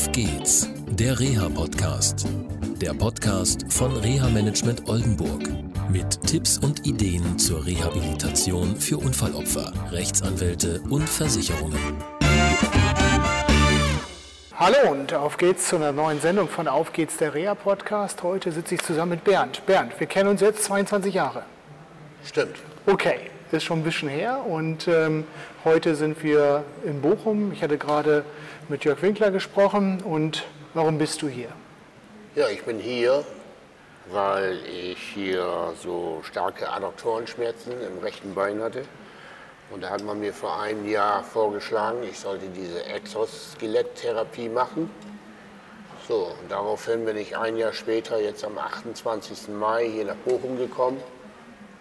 [0.00, 2.26] Auf geht's, der Reha-Podcast.
[2.80, 5.42] Der Podcast von Reha-Management Oldenburg.
[5.92, 11.98] Mit Tipps und Ideen zur Rehabilitation für Unfallopfer, Rechtsanwälte und Versicherungen.
[14.56, 18.22] Hallo und auf geht's zu einer neuen Sendung von Auf geht's, der Reha-Podcast.
[18.22, 19.66] Heute sitze ich zusammen mit Bernd.
[19.66, 21.42] Bernd, wir kennen uns jetzt 22 Jahre.
[22.24, 22.56] Stimmt.
[22.86, 25.24] Okay, ist schon ein bisschen her und ähm,
[25.64, 27.52] heute sind wir in Bochum.
[27.52, 28.24] Ich hatte gerade
[28.68, 31.48] mit Jörg Winkler gesprochen und warum bist du hier?
[32.36, 33.24] Ja, ich bin hier,
[34.12, 38.82] weil ich hier so starke Adduktorenschmerzen im rechten Bein hatte.
[39.70, 44.90] Und da hat man mir vor einem Jahr vorgeschlagen, ich sollte diese Exoskeletttherapie machen.
[46.08, 49.48] So, und daraufhin bin ich ein Jahr später, jetzt am 28.
[49.48, 51.00] Mai, hier nach Bochum gekommen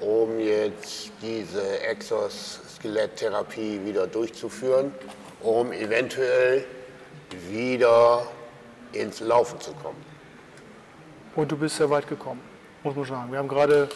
[0.00, 4.92] um jetzt diese Exoskeletttherapie wieder durchzuführen,
[5.40, 6.64] um eventuell
[7.50, 8.26] wieder
[8.92, 10.04] ins Laufen zu kommen.
[11.34, 12.40] Und du bist sehr weit gekommen,
[12.82, 13.32] muss man sagen.
[13.32, 13.88] Wir haben gerade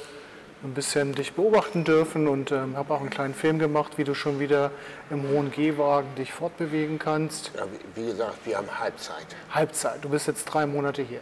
[0.62, 4.14] ein bisschen dich beobachten dürfen und ähm, habe auch einen kleinen Film gemacht, wie du
[4.14, 4.70] schon wieder
[5.10, 7.50] im hohen Gehwagen dich fortbewegen kannst.
[7.56, 9.26] Ja, wie, wie gesagt, wir haben Halbzeit.
[9.50, 10.04] Halbzeit.
[10.04, 11.20] Du bist jetzt drei Monate hier.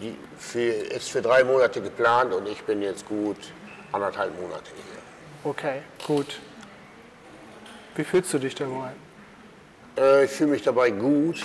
[0.00, 3.36] Die für, ist für drei Monate geplant und ich bin jetzt gut
[3.92, 5.50] anderthalb Monate hier.
[5.50, 6.38] Okay, gut.
[7.94, 8.92] Wie fühlst du dich dabei?
[9.98, 11.44] Äh, ich fühle mich dabei gut,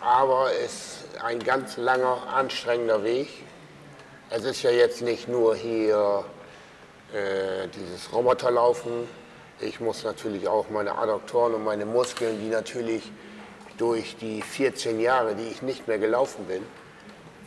[0.00, 3.28] aber es ist ein ganz langer, anstrengender Weg.
[4.30, 6.24] Es ist ja jetzt nicht nur hier
[7.12, 9.08] äh, dieses Roboterlaufen.
[9.60, 13.10] Ich muss natürlich auch meine Adduktoren und meine Muskeln, die natürlich
[13.78, 16.62] durch die 14 Jahre, die ich nicht mehr gelaufen bin,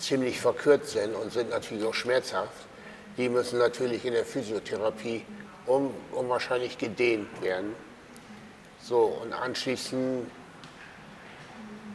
[0.01, 2.51] ziemlich verkürzt sind und sind natürlich auch schmerzhaft.
[3.17, 5.25] Die müssen natürlich in der Physiotherapie
[5.65, 7.75] um, unwahrscheinlich gedehnt werden.
[8.81, 10.29] So, und anschließend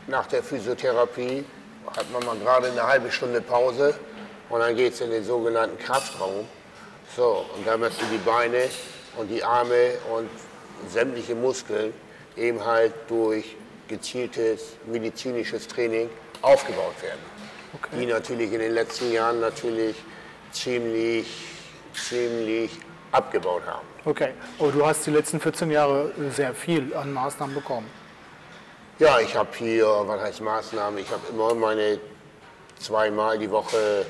[0.07, 1.45] nach der Physiotherapie
[1.97, 3.95] hat man mal gerade eine halbe Stunde Pause
[4.49, 6.47] und dann geht es in den sogenannten Kraftraum.
[7.17, 8.69] So, und da müssen die Beine
[9.17, 10.29] und die Arme und
[10.89, 11.93] sämtliche Muskeln
[12.37, 13.57] eben halt durch
[13.89, 16.11] gezieltes medizinisches Training
[16.43, 17.36] aufgebaut werden
[17.75, 18.01] okay.
[18.01, 19.97] die natürlich in den letzten Jahren natürlich
[20.53, 21.27] ziemlich,
[21.95, 22.71] ziemlich
[23.13, 23.87] abgebaut haben.
[24.05, 27.89] Okay, aber du hast die letzten 14 Jahre sehr viel an Maßnahmen bekommen.
[28.99, 31.99] Ja, ich habe hier, was heißt Maßnahmen, ich habe immer meine
[32.79, 34.07] zweimal die Woche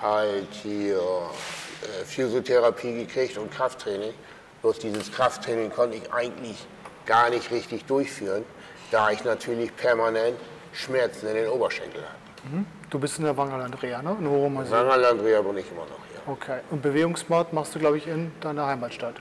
[0.00, 4.14] halt hier äh, Physiotherapie gekriegt und Krafttraining.
[4.62, 6.66] Bloß dieses Krafttraining konnte ich eigentlich
[7.06, 8.44] gar nicht richtig durchführen,
[8.90, 10.38] da ich natürlich permanent
[10.72, 12.29] Schmerzen in den Oberschenkeln hatte.
[12.44, 12.66] Mhm.
[12.88, 14.16] Du bist in der Wangerland-Reha, ne?
[14.18, 16.20] In Wangerland-Reha bin ich immer noch, ja.
[16.26, 16.60] Okay.
[16.70, 19.16] Und Bewegungssport machst du, glaube ich, in deiner Heimatstadt?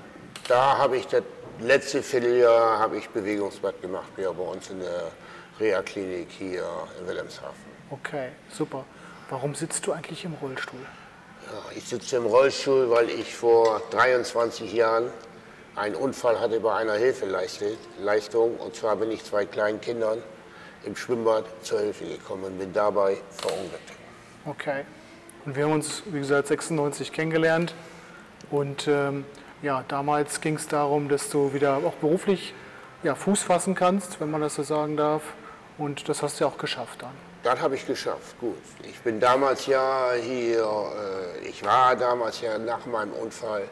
[0.47, 1.23] Da habe ich das
[1.59, 5.11] letzte Vierteljahr habe ich Bewegungsbad gemacht, ja, bei uns in der
[5.59, 6.63] Reha-Klinik hier
[6.99, 7.55] in Wilhelmshaven.
[7.89, 8.85] Okay, super.
[9.29, 10.79] Warum sitzt du eigentlich im Rollstuhl?
[11.51, 15.09] Ja, ich sitze im Rollstuhl, weil ich vor 23 Jahren
[15.75, 18.57] einen Unfall hatte bei einer Hilfeleistung.
[18.57, 20.21] Und zwar bin ich zwei kleinen Kindern
[20.85, 23.91] im Schwimmbad zur Hilfe gekommen und bin dabei verunglückt.
[24.45, 24.83] Okay.
[25.45, 27.73] Und wir haben uns, wie gesagt, 96 kennengelernt.
[28.51, 29.25] Und ähm,
[29.61, 32.53] ja, damals ging es darum, dass du wieder auch beruflich
[33.03, 35.21] ja, Fuß fassen kannst, wenn man das so sagen darf.
[35.77, 37.11] Und das hast du ja auch geschafft dann.
[37.43, 38.57] Das habe ich geschafft, gut.
[38.83, 43.63] Ich bin damals ja hier, äh, ich war damals ja nach meinem Unfall,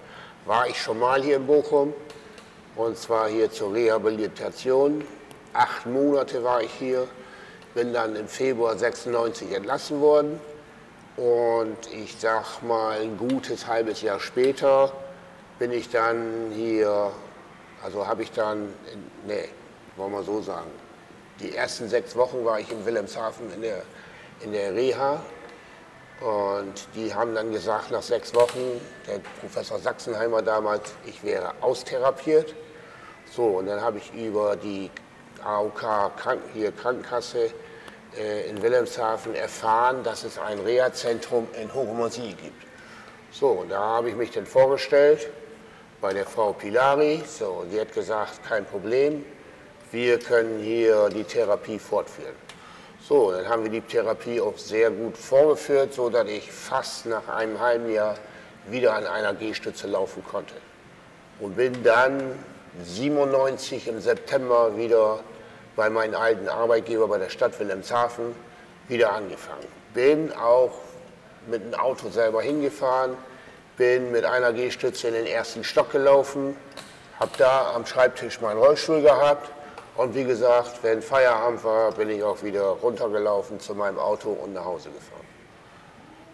[0.45, 1.93] war ich schon mal hier in Bochum.
[2.77, 5.03] Und zwar hier zur Rehabilitation
[5.57, 7.07] acht Monate war ich hier,
[7.73, 10.39] bin dann im Februar 96 entlassen worden
[11.15, 14.91] und ich sag mal ein gutes halbes Jahr später
[15.59, 17.11] bin ich dann hier,
[17.83, 18.73] also habe ich dann,
[19.25, 19.49] nee,
[19.95, 20.69] wollen wir so sagen,
[21.39, 23.81] die ersten sechs Wochen war ich in Wilhelmshaven in der,
[24.41, 25.19] in der Reha
[26.21, 32.55] und die haben dann gesagt, nach sechs Wochen, der Professor Sachsenheimer damals, ich wäre austherapiert.
[33.31, 34.89] So, und dann habe ich über die
[35.47, 35.79] AOK
[36.17, 37.51] Kranken, hier Krankenkasse
[38.17, 42.65] äh, in Wilhelmshaven erfahren, dass es ein Reha-Zentrum in Hogemosil gibt.
[43.31, 45.29] So, da habe ich mich dann vorgestellt
[46.01, 47.23] bei der Frau Pilari.
[47.25, 49.23] So, die hat gesagt, kein Problem,
[49.91, 52.35] wir können hier die Therapie fortführen.
[52.99, 57.25] So, dann haben wir die Therapie auch sehr gut vorgeführt, so dass ich fast nach
[57.29, 58.17] einem halben Jahr
[58.69, 60.55] wieder an einer Gehstütze laufen konnte.
[61.39, 62.37] Und bin dann
[62.83, 65.19] 97 im September wieder
[65.77, 68.35] bei meinem alten Arbeitgeber bei der Stadt Wilhelmshaven
[68.87, 69.67] wieder angefangen.
[69.93, 70.71] Bin auch
[71.45, 73.15] mit dem Auto selber hingefahren,
[73.77, 76.57] bin mit einer Gehstütze in den ersten Stock gelaufen,
[77.19, 79.51] habe da am Schreibtisch meinen Rollstuhl gehabt
[79.95, 84.53] Und wie gesagt, wenn Feierabend war, bin ich auch wieder runtergelaufen zu meinem Auto und
[84.53, 85.25] nach Hause gefahren.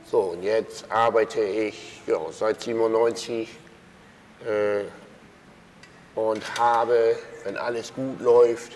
[0.10, 3.50] So, und jetzt arbeite ich ja, seit 97
[4.46, 4.84] äh,
[6.16, 7.16] und habe,
[7.46, 8.74] wenn alles gut läuft,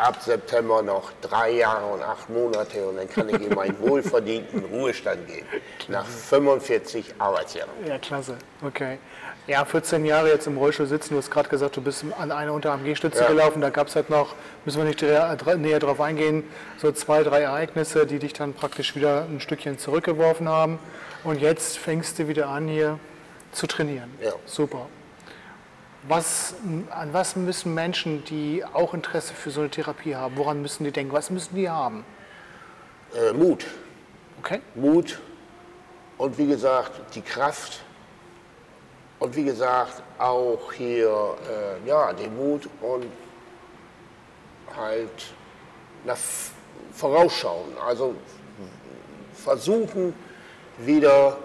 [0.00, 4.64] ab September noch drei Jahre und acht Monate und dann kann ich in meinen wohlverdienten
[4.64, 5.46] Ruhestand gehen.
[5.88, 7.70] Nach 45 Arbeitsjahren.
[7.86, 8.36] Ja, klasse.
[8.66, 8.98] Okay.
[9.46, 11.14] Ja, 14 Jahre jetzt im Rollstuhl sitzen.
[11.14, 13.28] Du hast gerade gesagt, du bist an einer Unter-AMG-Stütze Ja.
[13.28, 13.60] gelaufen.
[13.60, 16.44] Da gab es halt noch, müssen wir nicht näher drauf eingehen,
[16.78, 20.78] so zwei, drei Ereignisse, die dich dann praktisch wieder ein Stückchen zurückgeworfen haben.
[21.24, 22.98] Und jetzt fängst du wieder an, hier
[23.52, 24.10] zu trainieren.
[24.22, 24.32] Ja.
[24.46, 24.86] Super.
[26.08, 26.54] Was,
[26.90, 30.92] an was müssen Menschen, die auch Interesse für so eine Therapie haben, woran müssen die
[30.92, 31.12] denken?
[31.12, 32.04] Was müssen die haben?
[33.14, 33.66] Äh, Mut.
[34.38, 34.60] Okay?
[34.74, 35.20] Mut
[36.16, 37.82] und wie gesagt die Kraft
[39.18, 43.06] und wie gesagt auch hier äh, ja den Mut und
[44.76, 45.34] halt
[46.04, 46.18] nach
[46.92, 48.14] vorausschauen, also
[49.34, 50.14] versuchen
[50.78, 51.36] wieder